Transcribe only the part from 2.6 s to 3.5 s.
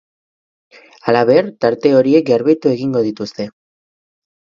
egingo dituzte.